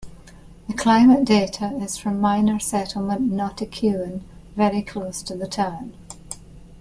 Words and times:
The 0.67 0.73
climate 0.73 1.25
data 1.25 1.77
is 1.79 1.95
from 1.95 2.19
minor 2.19 2.57
settlement 2.57 3.31
Notikewin 3.31 4.23
very 4.55 4.81
close 4.81 5.21
to 5.21 5.35
the 5.37 5.45
town. 5.45 5.93